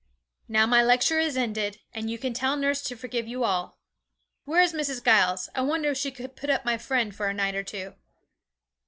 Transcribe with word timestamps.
Now 0.47 0.65
my 0.65 0.81
lecture 0.83 1.19
is 1.19 1.37
ended, 1.37 1.79
and 1.93 2.09
you 2.09 2.17
can 2.17 2.33
tell 2.33 2.57
nurse 2.57 2.81
to 2.85 2.95
forgive 2.97 3.27
you 3.27 3.43
all. 3.43 3.77
Where 4.45 4.63
is 4.63 4.73
Mrs. 4.73 5.05
Giles? 5.05 5.47
I 5.53 5.61
wonder 5.61 5.91
if 5.91 5.97
she 5.99 6.09
could 6.09 6.35
put 6.35 6.49
up 6.49 6.65
my 6.65 6.79
friend 6.79 7.15
for 7.15 7.27
a 7.27 7.35
night 7.35 7.53
or 7.53 7.61
two.' 7.63 7.93